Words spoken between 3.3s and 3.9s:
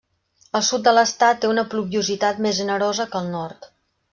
nord.